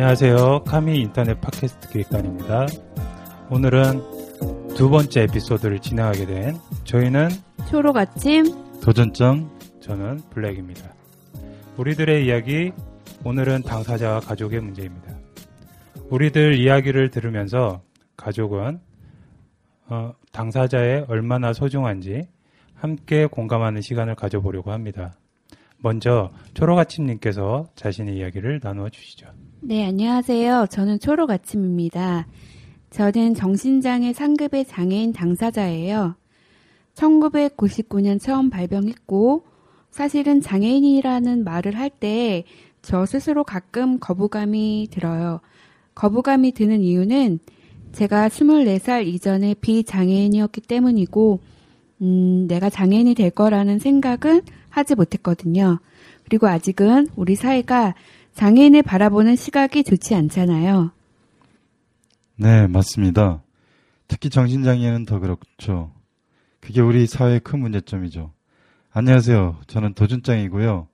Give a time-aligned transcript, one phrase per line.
[0.00, 0.62] 안녕하세요.
[0.62, 2.66] 카미 인터넷 팟캐스트 기획관입니다.
[3.50, 4.00] 오늘은
[4.76, 7.30] 두 번째 에피소드를 진행하게 된 저희는
[7.68, 8.44] 초록 아침
[8.80, 10.94] 도전점, 저는 블랙입니다.
[11.78, 12.70] 우리들의 이야기,
[13.24, 15.18] 오늘은 당사자와 가족의 문제입니다.
[16.10, 17.82] 우리들 이야기를 들으면서
[18.16, 18.78] 가족은
[19.88, 22.28] 어, 당사자의 얼마나 소중한지
[22.72, 25.18] 함께 공감하는 시간을 가져보려고 합니다.
[25.78, 29.26] 먼저 초록아침님께서 자신의 이야기를 나누어 주시죠.
[29.60, 30.66] 네 안녕하세요.
[30.70, 32.26] 저는 초록 아침입니다.
[32.90, 36.14] 저는 정신장애 상급의 장애인 당사자예요.
[36.94, 39.44] 1999년 처음 발병했고
[39.90, 42.44] 사실은 장애인이라는 말을 할 때
[42.82, 45.40] 저 스스로 가끔 거부감이 들어요.
[45.94, 47.40] 거부감이 드는 이유는
[47.92, 51.40] 제가 24살 이전에 비장애인이었기 때문이고
[52.02, 55.80] 음, 내가 장애인이 될 거라는 생각은 하지 못했거든요.
[56.24, 57.94] 그리고 아직은 우리 사회가
[58.38, 60.92] 장애인을 바라보는 시각이 좋지 않잖아요.
[62.36, 63.42] 네, 맞습니다.
[64.06, 65.92] 특히 정신장애는 더 그렇죠.
[66.60, 68.32] 그게 우리 사회의 큰 문제점이죠.
[68.92, 69.56] 안녕하세요.
[69.66, 70.86] 저는 도준장이고요.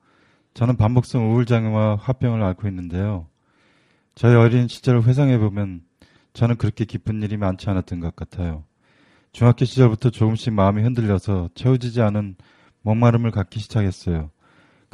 [0.55, 3.27] 저는 반복성 우울장애와 화병을 앓고 있는데요.
[4.15, 5.83] 저희 어린 시절을 회상해보면
[6.33, 8.65] 저는 그렇게 기쁜 일이 많지 않았던 것 같아요.
[9.33, 12.37] 중학교 시절부터 조금씩 마음이 흔들려서 채워지지 않은
[12.81, 14.31] 목마름을 갖기 시작했어요.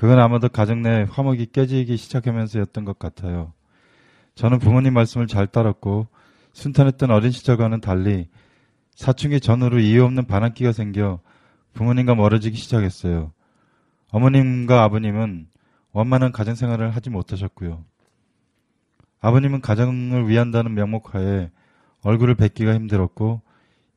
[0.00, 3.52] 그건 아마도 가정 내 화목이 깨지기 시작하면서였던 것 같아요.
[4.34, 6.06] 저는 부모님 말씀을 잘 따랐고
[6.54, 8.26] 순탄했던 어린 시절과는 달리
[8.94, 11.20] 사춘기 전후로 이유 없는 반항기가 생겨
[11.74, 13.32] 부모님과 멀어지기 시작했어요.
[14.10, 15.48] 어머님과 아버님은
[15.92, 17.84] 원만한 가정 생활을 하지 못하셨고요.
[19.20, 21.50] 아버님은 가정을 위한다는 명목하에
[22.00, 23.42] 얼굴을 뵙기가 힘들었고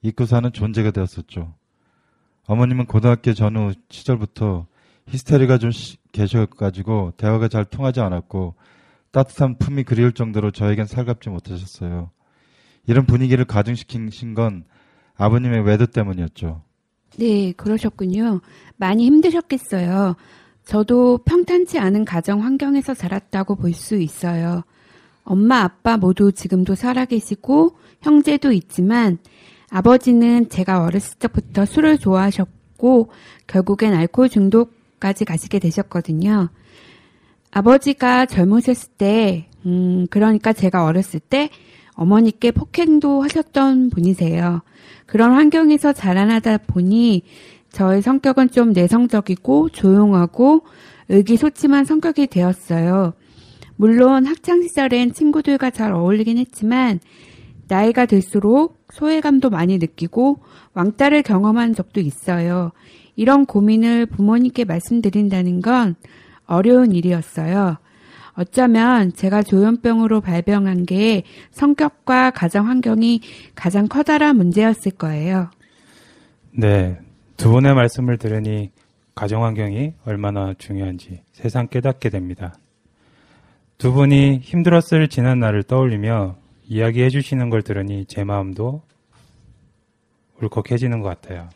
[0.02, 1.53] 잊고 사는 존재가 되었었죠.
[2.47, 4.68] 어머님은 고등학교 전후 시절부터
[5.08, 8.56] 히스테리가 좀 시- 계셔가지고 대화가 잘 통하지 않았고
[9.12, 12.09] 따뜻한 품이 그리울 정도로 저에겐 살갑지 못하셨어요.
[12.88, 14.66] 이런 분위기를 가중시킨 건
[15.16, 16.62] 아버님의 외도 때문이었죠.
[17.18, 18.42] 네, 그러셨군요.
[18.78, 20.16] 많이 힘드셨겠어요.
[20.66, 24.63] 저도 평탄치 않은 가정 환경에서 자랐다고 볼 수 있어요.
[25.24, 29.19] 엄마, 아빠 모두 지금도 살아계시고 형제도 있지만
[29.69, 33.12] 아버지는 제가 어렸을 적부터 술을 좋아하셨고
[33.47, 36.47] 결국엔 알코올 중독 까지 가시게 되셨거든요.
[37.52, 41.50] 아버지가 젊으셨을 때, 음, 그러니까 제가 어렸을 때
[41.96, 44.62] 어머니께 폭행도 하셨던 분이세요.
[45.06, 47.24] 그런 환경에서 자라나다 보니
[47.74, 50.62] 저의 성격은 좀 내성적이고 조용하고
[51.09, 53.13] 의기소침한 성격이 되었어요.
[53.75, 57.02] 물론 학창시절엔 친구들과 잘 어울리긴 했지만
[57.68, 60.40] 나이가 들수록 소외감도 많이 느끼고
[60.74, 62.72] 왕따를 경험한 적도 있어요.
[63.16, 65.96] 이런 고민을 부모님께 말씀드린다는 건
[66.46, 67.78] 어려운 일이었어요.
[68.35, 73.22] 어쩌면 제가 조현병으로 발병한 게 성격과 가정 환경이
[73.53, 75.50] 가장 커다란 문제였을 거예요.
[76.51, 76.97] 네,
[77.38, 78.71] 두 분의 말씀을 들으니
[79.16, 82.56] 가정 환경이 얼마나 중요한지 세상 깨닫게 됩니다.
[83.77, 88.81] 두 분이 힘들었을 지난 날을 떠올리며 이야기해 주시는 걸 들으니 제 마음도
[90.42, 91.50] 울컥해지는 것 같아요.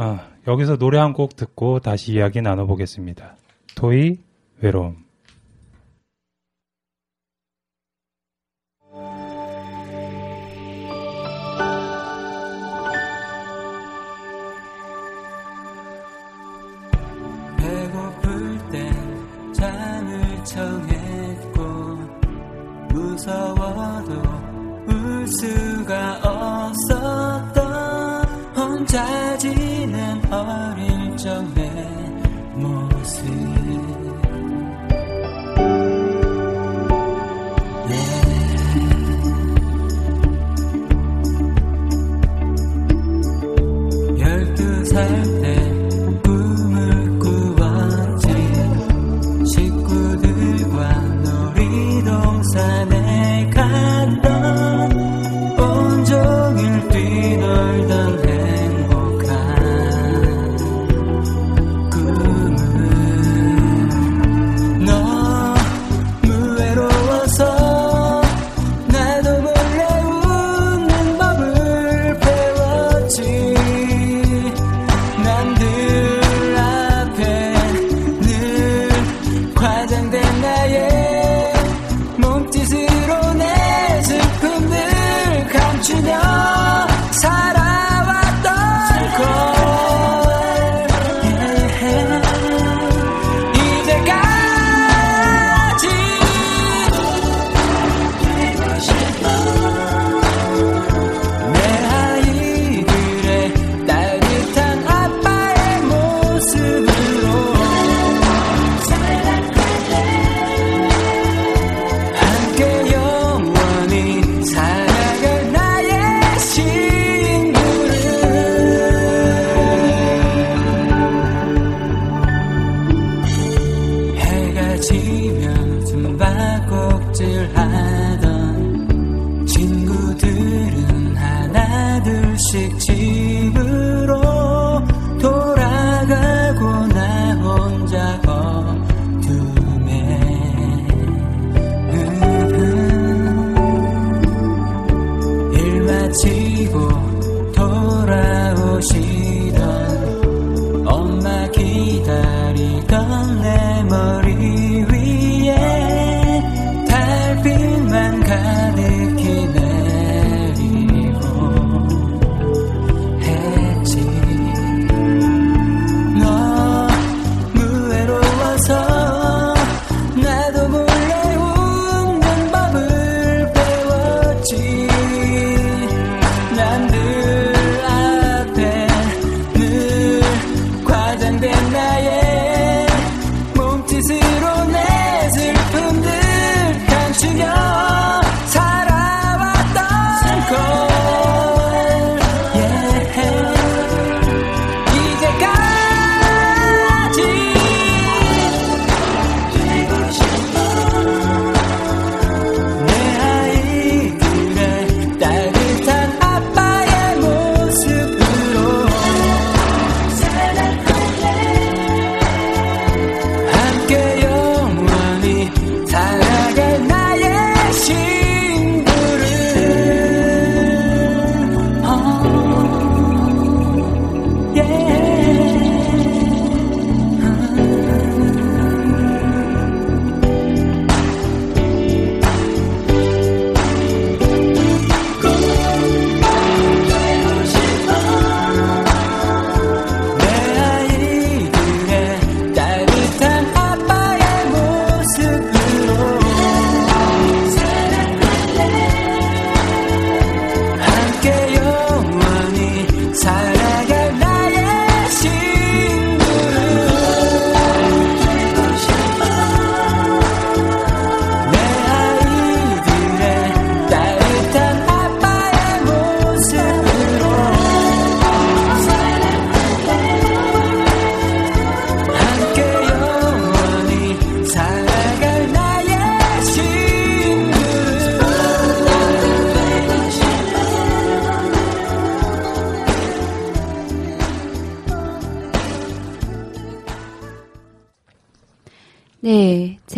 [0.00, 3.36] 아, 여기서 노래 한 곡 듣고 다시 이야기 나눠보겠습니다.
[3.74, 4.18] 토이
[4.60, 5.08] 외로움.
[20.44, 21.60] 청했고
[22.88, 24.12] 무서워도
[24.86, 26.20] 울 수가
[26.72, 28.24] 없었던
[28.56, 29.67] 혼자지
[31.28, 31.57] 相。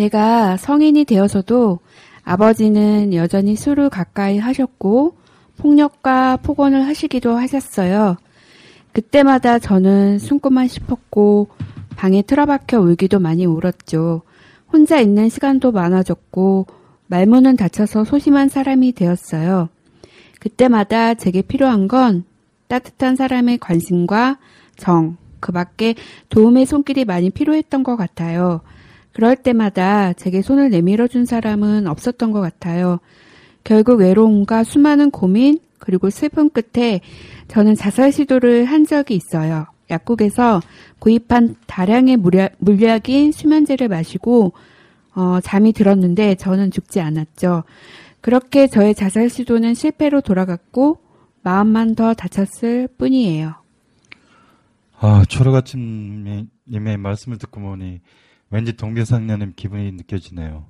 [0.01, 1.77] 제가 성인이 되어서도
[2.23, 5.15] 아버지는 여전히 술을 가까이 하셨고
[5.57, 8.17] 폭력과 폭언을 하시기도 하셨어요.
[8.93, 11.49] 그때마다 저는 숨고만 싶었고
[11.97, 14.23] 방에 틀어박혀 울기도 많이 울었죠.
[14.73, 16.65] 혼자 있는 시간도 많아졌고
[17.05, 19.69] 말문은 닫혀서 소심한 사람이 되었어요.
[20.39, 22.23] 그때마다 제게 필요한 건
[22.69, 24.39] 따뜻한 사람의 관심과
[24.77, 25.93] 정, 그 밖에
[26.29, 28.61] 도움의 손길이 많이 필요했던 것 같아요.
[29.13, 32.99] 그럴 때마다 제게 손을 내밀어 준 사람은 없었던 것 같아요.
[33.63, 37.01] 결국 외로움과 수많은 고민, 그리고 슬픔 끝에
[37.47, 39.65] 저는 자살 시도를 한 적이 있어요.
[39.89, 40.61] 약국에서
[40.99, 44.53] 구입한 다량의 물약, 인 수면제를 마시고
[45.13, 47.63] 어, 잠이 들었는데 저는 죽지 않았죠.
[48.21, 50.99] 그렇게 저의 자살 시도는 실패로 돌아갔고
[51.41, 53.55] 마음만 더 다쳤을 뿐이에요.
[54.99, 56.47] 아, 초라가침님의
[56.99, 57.99] 말씀을 듣고 보니
[58.51, 60.67] 왠지 동병상련의 기분이 느껴지네요.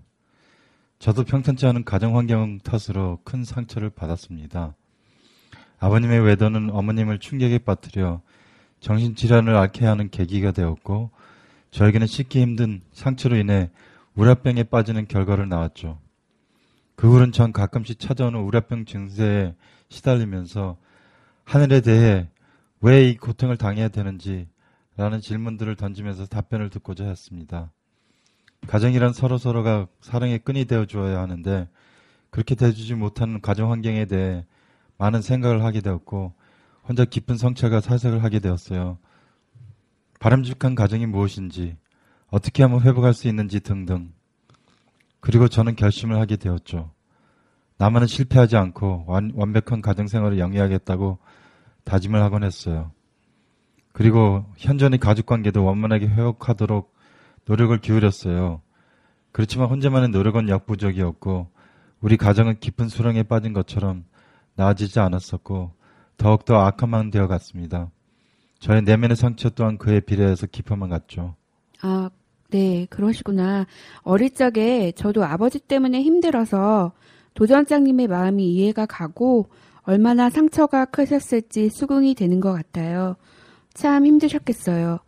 [1.00, 4.76] 저도 평탄치 않은 가정 환경 탓으로 큰 상처를 받았습니다.
[5.80, 8.22] 아버님의 외도는 어머님을 충격에 빠뜨려
[8.82, 11.10] 정신질환을 앓게 하는 계기가 되었고
[11.72, 13.72] 저에게는 씻기 힘든 상처로 인해
[14.16, 16.00] 우라병에 빠지는 결과를 낳았죠.
[16.96, 19.56] 그 후로는 전 가끔씩 찾아오는 우라병 증세에
[19.90, 20.78] 시달리면서
[21.46, 22.30] 하늘에 대해
[22.82, 24.48] 왜 이 고통을 당해야 되는지
[24.98, 27.72] 라는 질문들을 던지면서 답변을 듣고자 했습니다.
[28.68, 31.68] 가정이란 서로서로가 사랑의 끈이 되어 주어야 하는데
[32.30, 34.46] 그렇게 돼주지 못하는 가정 환경에 대해
[34.98, 36.34] 많은 생각을 하게 되었고
[36.84, 38.98] 혼자 깊은 성찰과 사색을 하게 되었어요.
[40.20, 41.78] 바람직한 가정이 무엇인지
[42.28, 44.14] 어떻게 하면 회복할 수 있는지 등등.
[45.20, 46.92] 그리고 저는 결심을 하게 되었죠.
[47.78, 51.18] 나만은 실패하지 않고 완, 완벽한 가정생활을 영위하겠다고
[51.84, 52.92] 다짐을 하곤 했어요.
[53.92, 56.94] 그리고 현존의 가족 관계도 원만하게 회복하도록
[57.46, 58.62] 노력을 기울였어요.
[59.32, 61.48] 그렇지만 혼자만의 노력은 역부족이었고
[62.02, 64.06] 우리 가정은 깊은 수렁에 빠진 것처럼
[64.56, 65.72] 나아지지 않았었고
[66.18, 67.90] 더욱더 악화만 되어 갔습니다.
[68.60, 71.36] 저의 내면의 상처 또한 그에 비례해서 깊어만 갔죠.
[71.82, 72.10] 아,
[72.50, 73.66] 네, 그러시구나.
[74.04, 76.92] 어릴 적에 저도 아버지 때문에 힘들어서
[77.34, 79.50] 도전장님의 마음이 이해가 가고
[79.84, 83.16] 얼마나 상처가 크셨을지 수긍이 되는 것 같아요.
[83.74, 85.00] 참 힘드셨겠어요.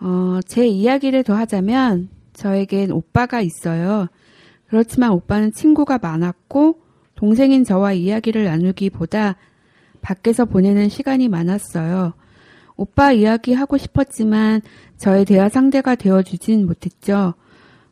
[0.00, 4.08] 어, 제 이야기를 더 하자면 저에겐 오빠가 있어요.
[4.68, 6.80] 그렇지만 오빠는 친구가 많았고
[7.14, 9.36] 동생인 저와 이야기를 나누기보다
[10.00, 12.14] 밖에서 보내는 시간이 많았어요.
[12.76, 14.60] 오빠 이야기 하고 싶었지만
[14.96, 17.34] 저의 대화 상대가 되어주진 못했죠.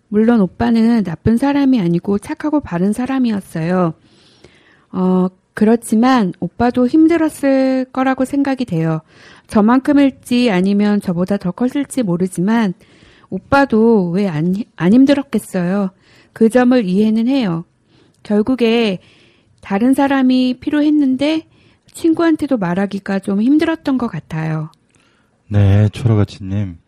[0.08, 3.94] 물론 오빠는 나쁜 사람이 아니고 착하고 바른 사람이었어요.
[4.92, 5.26] 어,
[5.60, 9.02] 그렇지만 오빠도 힘들었을 거라고 생각이 돼요.
[9.46, 12.72] 저만큼일지 아니면 저보다 더 컸을지 모르지만
[13.28, 15.90] 오빠도 왜안 안 힘들었겠어요.
[16.32, 17.66] 그 점을 이해는 해요.
[18.22, 19.00] 결국에
[19.60, 21.46] 다른 사람이 필요했는데
[21.92, 24.70] 친구한테도 말하기가 좀 힘들었던 것 같아요.
[25.46, 26.78] 네, 초록아치님.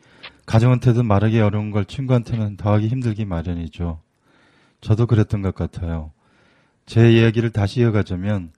[0.46, 4.00] 가정한테도 말하기 어려운 걸 친구한테는 더하기 힘들기 마련이죠.
[4.80, 6.10] 저도 그랬던 것 같아요.
[6.86, 8.50] 제 이야기를 다시 이어가자면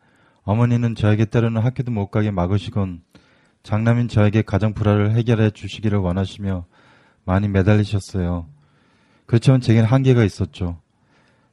[0.44, 3.02] 어머니는 저에게 때로는 학교도 못 가게 막으시곤
[3.62, 6.66] 장남인 저에게 가정 불화를 해결해 주시기를 원하시며
[7.24, 8.46] 많이 매달리셨어요.
[9.26, 10.80] 그렇지만 제겐 한계가 있었죠.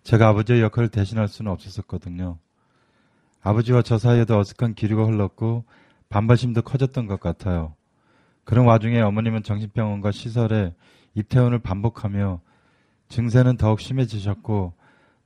[0.03, 2.37] 제가 아버지의 역할을 대신할 수는 없었거든요.
[3.41, 5.63] 아버지와 저 사이에도 어색한 기류가 흘렀고
[6.09, 7.75] 반발심도 커졌던 것 같아요.
[8.43, 10.73] 그런 와중에 어머님은 정신병원과 시설에
[11.13, 12.41] 입퇴원을 반복하며
[13.07, 14.73] 증세는 더욱 심해지셨고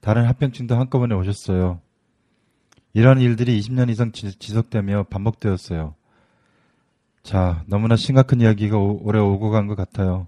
[0.01, 1.81] 다른 합병증도 한꺼번에 오셨어요.
[2.95, 5.95] 이런 일들이 20년 이상 지속되며 반복되었어요.
[7.23, 10.27] 자, 너무나 심각한 이야기가 오, 오래 오고 간 것 같아요.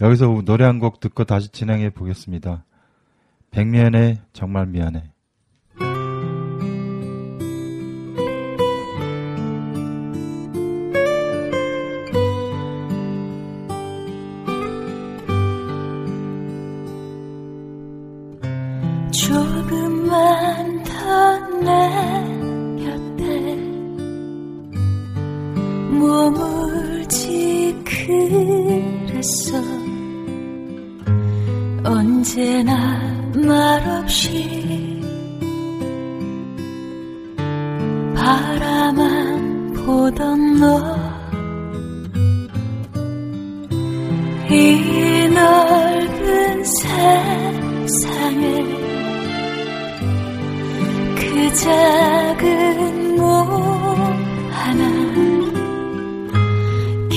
[0.00, 2.64] 여기서 노래 한 곡 듣고 다시 진행해 보겠습니다.
[3.52, 5.10] 백미연의 정말 미안해.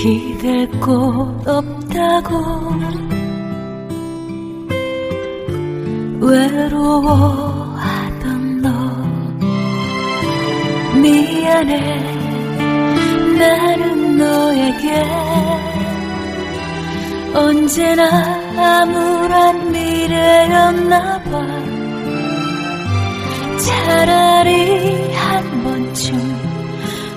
[0.01, 2.31] 기댈 곳 없다고.
[6.19, 7.51] 외로워하던
[8.63, 8.69] 너.
[10.99, 11.79] 미안해.
[13.37, 15.05] 나는 너에게
[17.35, 18.03] 언제나
[18.57, 21.31] 암울한 미래였나 봐.
[23.59, 26.41] 차라리 한 번쯤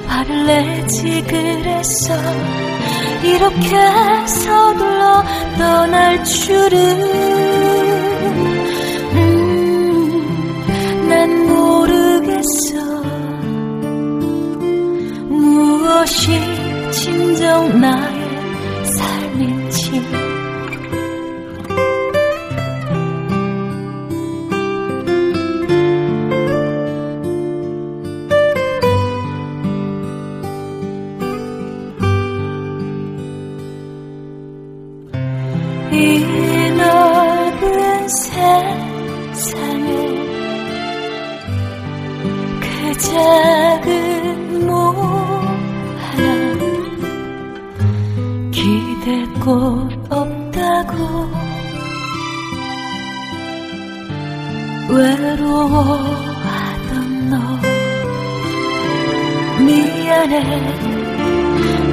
[0.06, 2.73] 화를 내지 그랬어
[3.24, 5.24] 이렇게 서둘러
[5.58, 6.78] 떠날 줄은
[9.12, 12.44] 음, 난 모르겠어.
[15.28, 16.38] 무엇이
[16.92, 18.13] 진정 나
[35.94, 39.44] 이 넓은 세상에
[42.60, 44.96] 그 작은 몸
[45.96, 46.26] 하나
[48.50, 51.30] 기댈 곳 없다고
[54.90, 56.20] 외로워하던
[57.30, 57.38] 너
[59.64, 60.34] 미안해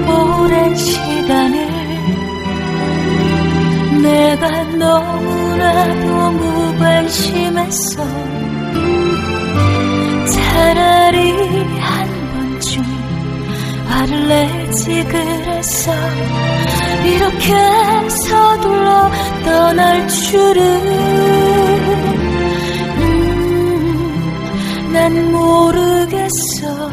[0.07, 1.70] 오랜 시간을
[4.01, 8.03] 내가 너무나도 무관심했어
[10.27, 11.31] 차라리
[11.79, 12.83] 한 번쯤
[13.87, 15.91] 화를 내지 그랬어
[17.05, 17.53] 이렇게
[18.25, 19.11] 서둘러
[19.43, 20.61] 떠날 줄은
[22.97, 26.89] 음, 난 모르겠어.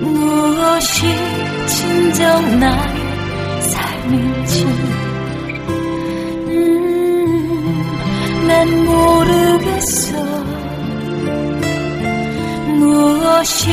[0.00, 1.06] 무엇이
[1.66, 2.99] 진정 나
[6.48, 7.82] 음,
[8.46, 10.12] 난 모르겠어.
[12.78, 13.68] 무엇이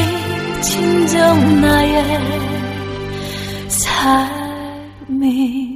[0.62, 2.20] 진정 나의
[3.68, 5.67] 삶인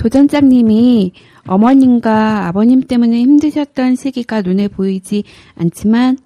[0.00, 1.12] 도전장님이
[1.46, 5.24] 어머님과 아버님 때문에 힘드셨던 시기가 눈에 보이지
[5.56, 6.16] 않지만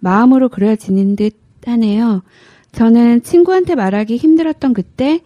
[0.00, 2.22] 마음으로 그려지는 듯 하네요.
[2.72, 5.20] 저는 친구한테 말하기 힘들었던 그때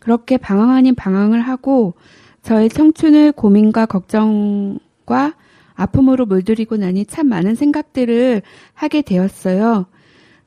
[0.00, 1.94] 그렇게 방황 아닌 방황을 하고
[2.42, 5.34] 저의 청춘을 고민과 걱정과
[5.74, 9.86] 아픔으로 물들이고 나니 참 많은 생각들을 하게 되었어요.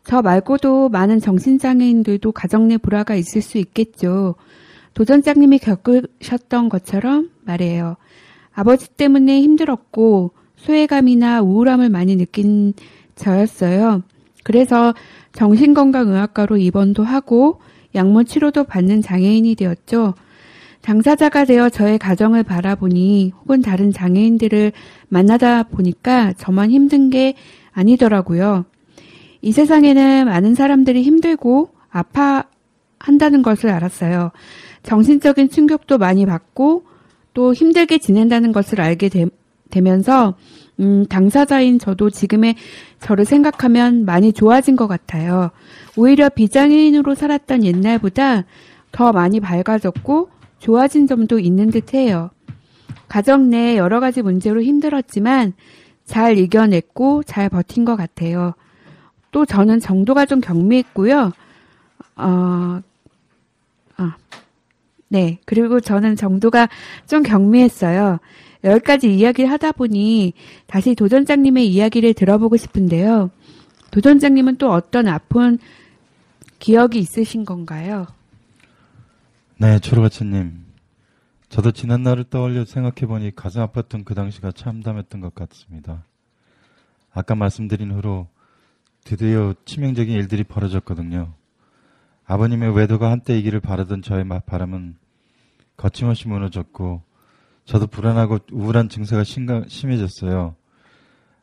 [0.03, 4.35] 저 말고도 많은 정신장애인들도 가정 내 불화가 있을 수 있겠죠.
[4.93, 7.97] 도전장님이 겪으셨던 것처럼 말해요.
[8.53, 12.73] 아버지 때문에 힘들었고 소외감이나 우울함을 많이 느낀
[13.15, 14.03] 저였어요.
[14.43, 14.93] 그래서
[15.33, 17.59] 정신건강의학과로 입원도 하고
[17.95, 20.13] 약물 치료도 받는 장애인이 되었죠.
[20.81, 24.71] 당사자가 되어 저의 가정을 바라보니 혹은 다른 장애인들을
[25.09, 27.35] 만나다 보니까 저만 힘든 게
[27.73, 28.65] 아니더라고요.
[29.41, 34.31] 이 세상에는 많은 사람들이 힘들고 아파한다는 것을 알았어요.
[34.87, 36.85] 정신적인 충격도 많이 받고
[37.33, 40.35] 또 힘들게 지낸다는 것을 알게 되, 면서
[40.79, 42.55] 음, 당사자인 저도 지금의
[43.01, 45.51] 저를 생각하면 많이 좋아진 것 같아요.
[45.97, 48.45] 오히려 비장애인으로 살았던 옛날보다
[48.93, 52.29] 더 많이 밝아졌고 좋아진 점도 있는 듯 해요.
[53.09, 55.51] 가정 내 여러 가지 문제로 힘들었지만
[56.05, 58.53] 잘 이겨냈고 잘 버틴 것 같아요.
[59.31, 61.25] 또 저는 정도가 좀 경미했고요.
[61.25, 61.31] 어,
[62.15, 62.81] 아,
[65.09, 65.39] 네.
[65.45, 66.69] 그리고 저는 정도가
[67.07, 68.19] 좀 경미했어요.
[68.63, 70.33] 여기까지 이야기를 하다 보니
[70.65, 73.29] 다시 도전장님의 이야기를 들어보고 싶은데요.
[73.91, 75.59] 도전장님은 또 어떤 아픈
[76.59, 78.07] 기억이 있으신 건가요?
[79.57, 80.65] 네, 초록아치님.
[81.49, 86.03] 저도 지난 날을 떠올려 생각해보니 가슴 아팠던 그 당시가 참담했던 것 같습니다.
[87.13, 88.27] 아까 말씀드린 후로
[89.03, 91.33] 드디어 치명적인 일들이 벌어졌거든요.
[92.29, 94.97] 아버님의 외도가 한때 이기를 바라던 저의 바람은
[95.77, 97.01] 거침없이 무너졌고
[97.63, 100.55] 저도 불안하고 우울한 증세가 심가, 심해졌어요.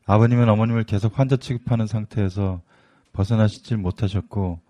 [0.05, 2.61] 아버님은 어머님을 계속 환자 취급하는 상태에서
[3.15, 4.61] 벗어나시질 못하셨고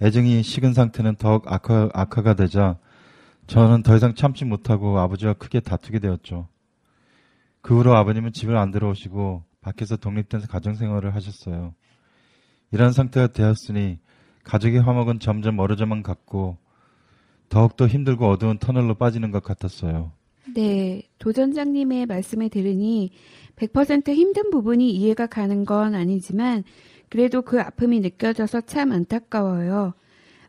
[0.00, 2.76] 애정이 식은 상태는 더욱 악화, 악화가 되자
[3.46, 6.48] 저는 더 이상 참지 못하고 아버지와 크게 다투게 되었죠.
[7.60, 11.72] 그 후로 아버님은 집을 안 들어오시고 밖에서 독립된 가정생활을 하셨어요.
[12.72, 14.00] 이런 상태가 되었으니
[14.44, 16.56] 가족의 화목은 점점 멀어져만 갔고
[17.48, 20.12] 더욱더 힘들고 어두운 터널로 빠지는 것 같았어요.
[20.54, 23.12] 네, 도전장님의 말씀을 들으니
[23.56, 26.64] 100% 힘든 부분이 이해가 가는 건 아니지만
[27.08, 29.94] 그래도 그 아픔이 느껴져서 참 안타까워요.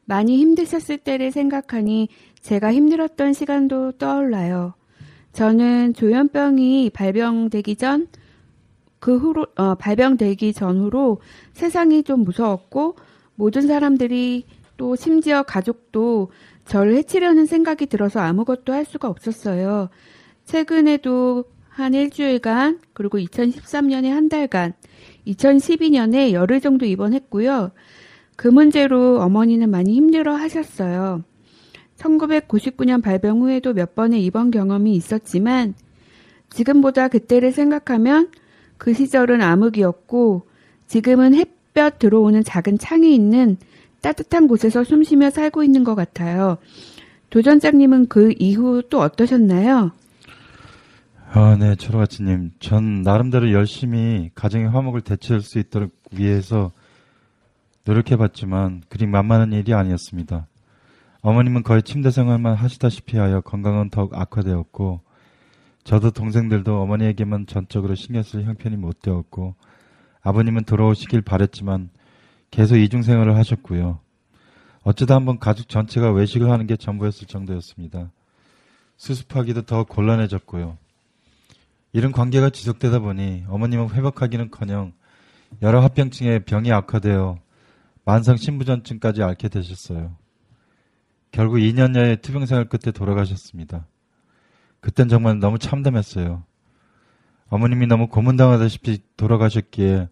[0.05, 2.09] 많이 힘드셨을 때를 생각하니
[2.41, 4.73] 제가 힘들었던 시간도 떠올라요.
[5.33, 8.07] 저는 조현병이 발병되기 전,
[8.99, 11.19] 그 후로, 어, 발병되기 전후로
[11.53, 12.95] 세상이 좀 무서웠고
[13.35, 14.45] 모든 사람들이
[14.77, 16.31] 또 심지어 가족도
[16.65, 19.89] 저를 해치려는 생각이 들어서 아무것도 할 수가 없었어요.
[20.45, 24.73] 최근에도 한 일주일간, 그리고 2013년에 한 달간
[25.27, 27.71] 2012년에 열흘 정도 입원했고요.
[28.35, 31.23] 그 문제로 어머니는 많이 힘들어 하셨어요.
[31.97, 35.75] 1999년 발병 후에도 몇 번의 입원 경험이 있었지만
[36.49, 38.29] 지금보다 그때를 생각하면
[38.77, 40.47] 그 시절은 암흑이었고
[40.87, 43.57] 지금은 햇 볕 들어오는 작은 창이 있는
[44.01, 46.57] 따뜻한 곳에서 숨쉬며 살고 있는 것 같아요.
[47.29, 49.91] 도전장님은 그 이후 또 어떠셨나요?
[51.31, 52.51] 아, 네, 초록아치님.
[52.59, 56.71] 전 나름대로 열심히 가정의 화목을 대체할 수 있도록 위해서
[57.85, 60.47] 노력해봤지만 그리 만만한 일이 아니었습니다.
[61.21, 65.01] 어머님은 거의 침대 생활만 하시다시피 하여 건강은 더욱 악화되었고
[65.83, 69.55] 저도 동생들도 어머니에게만 전적으로 신경 쓸 형편이 못 되었고
[70.23, 71.89] 아버님은 돌아오시길 바랬지만
[72.49, 73.99] 계속 이중 생활을 하셨고요.
[74.83, 78.11] 어쩌다 한번 가족 전체가 외식을 하는 게 전부였을 정도였습니다.
[78.97, 80.77] 수습하기도 더 곤란해졌고요.
[81.93, 84.93] 이런 관계가 지속되다 보니 어머님은 회복하기는커녕
[85.61, 87.37] 여러 합병증에 병이 악화되어
[88.05, 90.15] 만성 신부전증까지 앓게 되셨어요.
[91.31, 93.87] 결국 2년여의 투병 생활 끝에 돌아가셨습니다.
[94.79, 96.43] 그땐 정말 너무 참담했어요.
[97.49, 100.09] 어머님이 너무 고문당하다시피 돌아가셨기에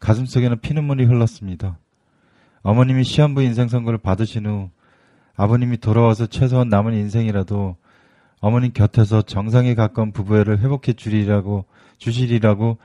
[0.00, 1.78] 가슴속에는 피눈물이 흘렀습니다.
[2.62, 4.70] 어머님이 시한부 인생 선고를 받으신 후
[5.36, 7.76] 아버님이 돌아와서 최소한 남은 인생이라도
[8.40, 11.64] 어머님 곁에서 정상에 가까운 부부애를 회복해 주리라고
[11.98, 12.78] 주시리라고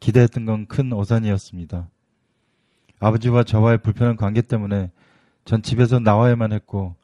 [0.00, 1.88] 기대했던 건 큰 오산이었습니다.
[2.98, 4.90] 아버지와 저와의 불편한 관계 때문에
[5.44, 6.94] 전 집에서 나와야만 했고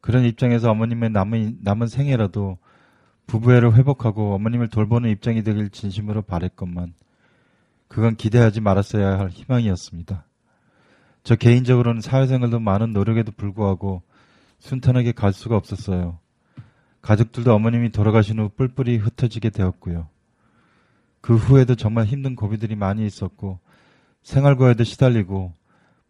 [0.00, 2.58] 그런 입장에서 어머님의 남은 남은 생애라도
[3.28, 6.94] 부부애를 회복하고 어머님을 돌보는 입장이 되길 진심으로 바랬건만
[7.86, 10.24] 그건 기대하지 말았어야 할 희망이었습니다.
[11.22, 14.02] 저 개인적으로는 사회생활도 많은 노력에도 불구하고
[14.58, 16.18] 순탄하게 갈 수가 없었어요.
[17.02, 20.08] 가족들도 어머님이 돌아가신 후 뿔뿔이 흩어지게 되었고요.
[21.20, 23.60] 그 후에도 정말 힘든 고비들이 많이 있었고
[24.22, 25.52] 생활고에도 시달리고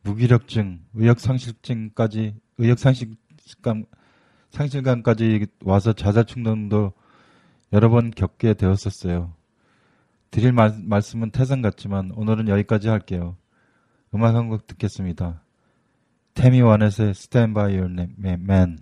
[0.02, 3.84] 무기력증, 의욕상실증까지 의욕상실감
[4.50, 6.92] 상실감까지 와서 자살 충동도
[7.72, 9.34] 여러 번 겪게 되었었어요.
[10.30, 13.36] 드릴 말, 말씀은 태산 같지만 오늘은 여기까지 할게요.
[14.14, 15.42] 음악 한 곡 듣겠습니다.
[16.34, 18.78] 태미 원넷의 Stand By Your Man.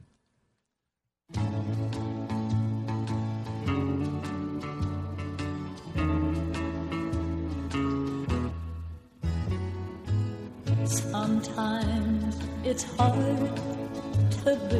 [14.70, 14.78] Be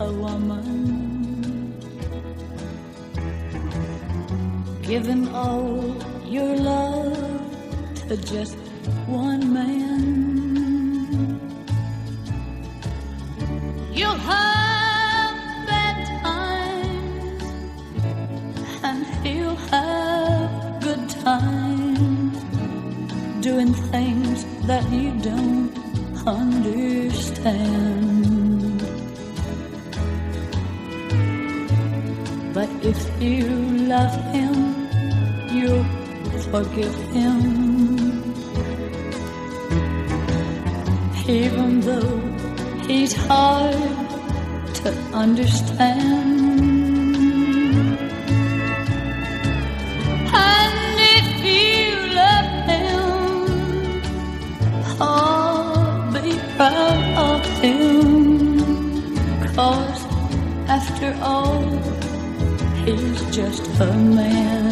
[0.00, 1.17] a woman.
[4.88, 7.14] Giving all your love
[8.08, 8.56] to just
[9.06, 11.38] one man.
[13.92, 17.42] You'll have bad times,
[18.82, 22.38] and he'll have good times
[23.42, 25.70] doing things that you don't
[26.26, 27.97] understand.
[36.58, 37.38] Forgive him.
[41.28, 42.18] Even though
[42.88, 43.74] he's hard
[44.80, 44.90] to
[45.24, 45.98] understand.
[50.50, 51.84] And if you
[52.22, 54.02] love him,
[55.00, 57.94] oh, be proud of him.
[59.54, 60.00] Cause
[60.78, 61.62] after all,
[62.84, 64.67] he's just a man.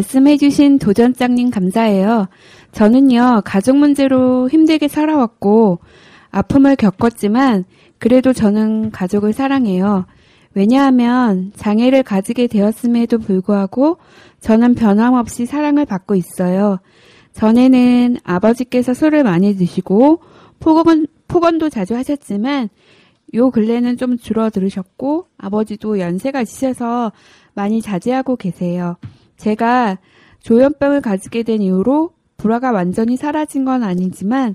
[0.00, 2.28] 말씀 해주신 도전장님 감사해요.
[2.72, 5.80] 저는요, 가족 문제로 힘들게 살아왔고,
[6.30, 7.66] 아픔을 겪었지만,
[7.98, 10.06] 그래도 저는 가족을 사랑해요.
[10.54, 13.98] 왜냐하면, 장애를 가지게 되었음에도 불구하고,
[14.40, 16.78] 저는 변함없이 사랑을 받고 있어요.
[17.34, 20.20] 전에는 아버지께서 술을 많이 드시고,
[20.60, 22.70] 폭언, 폭언도 자주 하셨지만,
[23.34, 27.12] 요 근래는 좀 줄어들으셨고, 아버지도 연세가 있으셔서
[27.52, 28.96] 많이 자제하고 계세요.
[29.40, 29.98] 제가
[30.40, 34.54] 조현병을 가지게 된 이후로 불화가 완전히 사라진 건 아니지만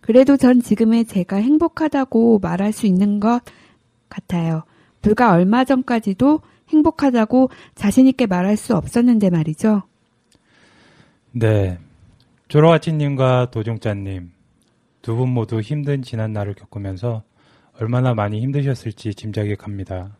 [0.00, 3.40] 그래도 전 지금의 제가 행복하다고 말할 수 있는 것
[4.08, 4.62] 같아요.
[5.02, 9.82] 불과 얼마 전까지도 행복하다고 자신있게 말할 수 없었는데 말이죠.
[11.32, 11.78] 네.
[12.48, 14.30] 조로아치님과 도종자님
[15.02, 17.22] 두 분 모두 힘든 지난 날을 겪으면서
[17.78, 20.16] 얼마나 많이 힘드셨을지 짐작이 갑니다.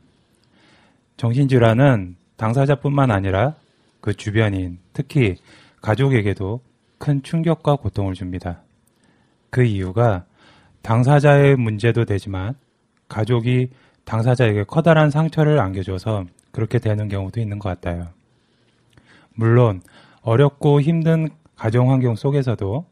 [1.16, 3.55] 정신질환은 당사자뿐만 아니라
[4.06, 5.34] 그 주변인, 특히
[5.82, 6.60] 가족에게도
[6.96, 8.62] 큰 충격과 고통을 줍니다.
[9.50, 10.26] 그 이유가
[10.82, 12.54] 당사자의 문제도 되지만
[13.08, 13.70] 가족이
[14.04, 18.06] 당사자에게 커다란 상처를 안겨줘서 그렇게 되는 경우도 있는 것 같아요.
[19.34, 19.82] 물론
[20.22, 22.86] 어렵고 힘든 가정 환경 속에서도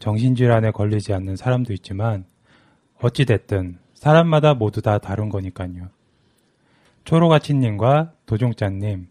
[0.00, 2.26] 정신질환에 걸리지 않는 사람도 있지만
[3.00, 5.88] 어찌됐든 사람마다 모두 다 다른 거니까요.
[7.06, 9.08] 초로가치님과 도종자님,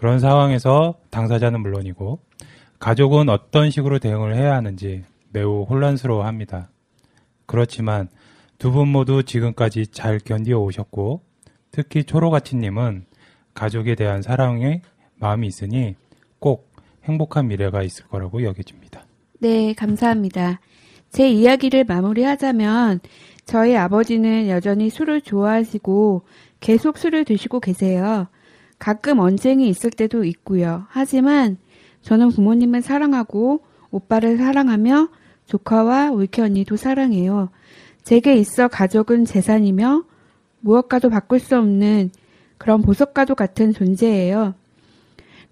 [0.00, 2.20] 그런 상황에서 당사자는 물론이고
[2.78, 6.70] 가족은 어떤 식으로 대응을 해야 하는지 매우 혼란스러워 합니다.
[7.44, 8.08] 그렇지만
[8.58, 11.20] 두 분 모두 지금까지 잘 견디어 오셨고
[11.70, 13.04] 특히 초로가치님은
[13.52, 14.80] 가족에 대한 사랑의
[15.16, 15.96] 마음이 있으니
[16.38, 16.72] 꼭
[17.04, 19.04] 행복한 미래가 있을 거라고 여겨집니다.
[19.40, 20.60] 네, 감사합니다.
[21.10, 23.00] 제 이야기를 마무리하자면
[23.44, 26.22] 저희 아버지는 여전히 술을 좋아하시고
[26.60, 28.28] 계속 술을 드시고 계세요.
[28.80, 30.86] 가끔 언쟁이 있을 때도 있고요.
[30.88, 31.58] 하지만
[32.02, 35.08] 저는 부모님을 사랑하고 오빠를 사랑하며
[35.46, 37.50] 조카와 울케 언니도 사랑해요.
[38.02, 40.04] 제게 있어 가족은 재산이며
[40.60, 42.10] 무엇과도 바꿀 수 없는
[42.56, 44.54] 그런 보석과도 같은 존재예요.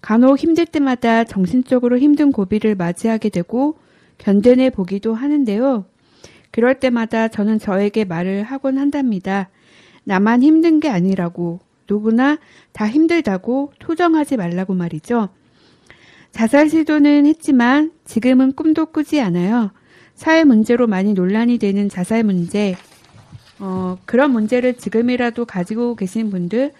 [0.01, 3.77] 간혹 힘들 때마다 정신적으로 힘든 고비를 맞이하게 되고
[4.17, 5.85] 견뎌내 보기도 하는데요.
[6.51, 9.49] 그럴 때마다 저는 저에게 말을 하곤 한답니다.
[10.03, 11.59] 나만 힘든 게 아니라고.
[11.89, 12.37] 누구나
[12.71, 15.29] 다 힘들다고 토정하지 말라고 말이죠.
[16.31, 19.71] 자살 시도는 했지만 지금은 꿈도 꾸지 않아요.
[20.13, 22.75] 사회 문제로 많이 논란이 되는 자살 문제,
[23.59, 26.71] 어, 그런 문제를 지금이라도 가지고 계신 분들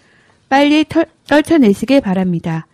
[0.48, 2.66] 빨리 털, 떨쳐내시길 바랍니다.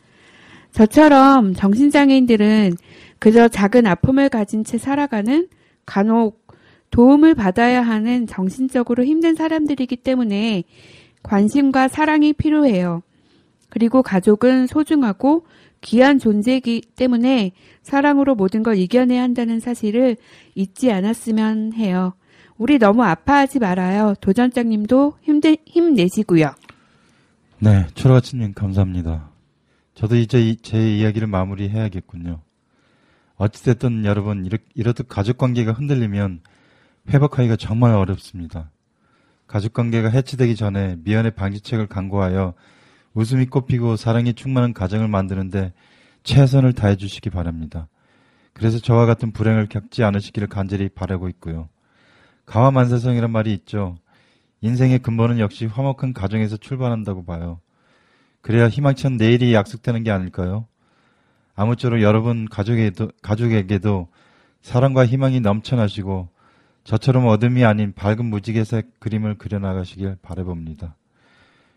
[0.72, 2.74] 저처럼 정신장애인들은
[3.18, 5.48] 그저 작은 아픔을 가진 채 살아가는
[5.86, 6.46] 간혹
[6.90, 10.64] 도움을 받아야 하는 정신적으로 힘든 사람들이기 때문에
[11.26, 13.02] 관심과 사랑이 필요해요.
[13.68, 15.44] 그리고 가족은 소중하고
[15.80, 20.16] 귀한 존재이기 때문에 사랑으로 모든 걸 이겨내야 한다는 사실을
[20.54, 22.14] 잊지 않았으면 해요.
[22.56, 24.14] 우리 너무 아파하지 말아요.
[24.20, 26.54] 도전장님도 힘내, 힘내시고요.
[27.58, 29.30] 네, 초라치님 감사합니다.
[29.94, 32.40] 저도 이제 이, 제 이야기를 마무리해야겠군요.
[33.36, 36.40] 어찌됐든 여러분 이렇듯 가족 관계가 흔들리면
[37.10, 38.70] 회복하기가 정말 어렵습니다.
[39.46, 42.54] 가족관계가 해치되기 전에 미연의 방지책을 강구하여
[43.14, 45.72] 웃음이 꽃피고 사랑이 충만한 가정을 만드는데
[46.22, 47.88] 최선을 다해 주시기 바랍니다.
[48.52, 51.68] 그래서 저와 같은 불행을 겪지 않으시기를 간절히 바라고 있고요.
[52.46, 53.96] 가와만사성이란 말이 있죠.
[54.60, 57.60] 인생의 근본은 역시 화목한 가정에서 출발한다고 봐요.
[58.40, 60.66] 그래야 희망찬 내일이 약속되는 게 아닐까요?
[61.54, 64.08] 아무쪼록 여러분 가족에게도, 가족에게도
[64.62, 66.28] 사랑과 희망이 넘쳐나시고
[66.86, 70.94] 저처럼 어둠이 아닌 밝은 무지개색 그림을 그려나가시길 바라봅니다.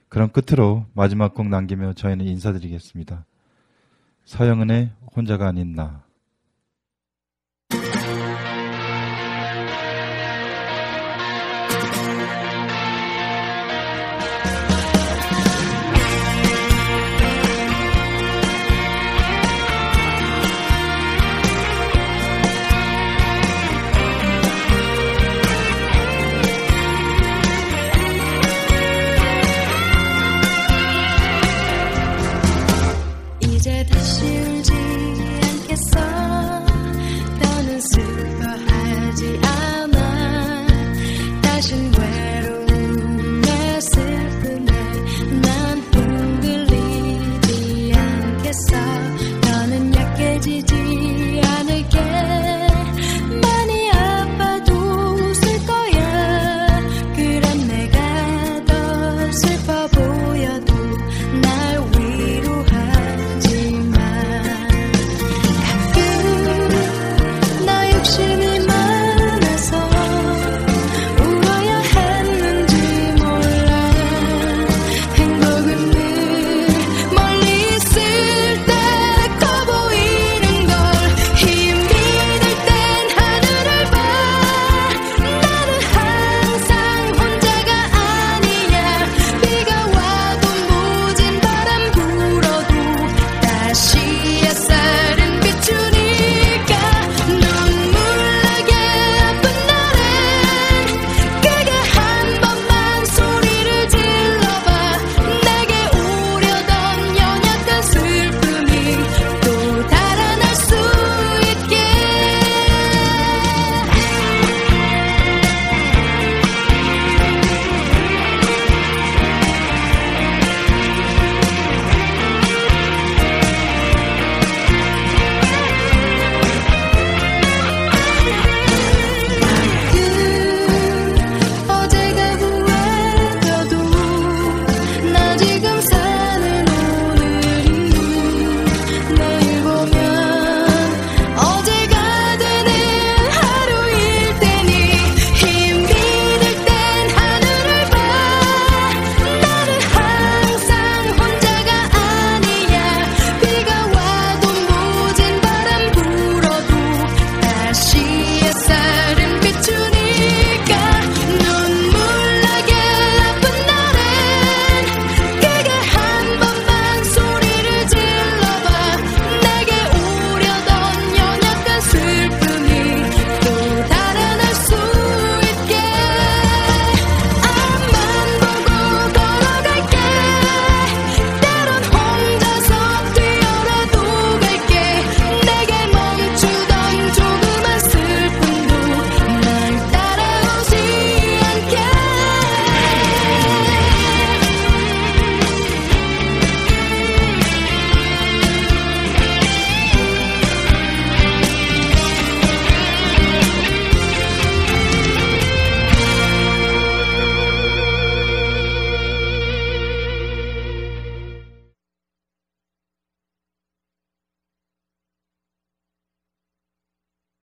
[0.07, 3.25] 그럼 끝으로 마지막 곡 남기며 저희는 인사드리겠습니다.
[4.25, 6.03] 서영은의 혼자가 아닌 나.